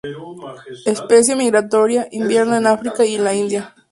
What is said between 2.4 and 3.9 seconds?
en África y la India.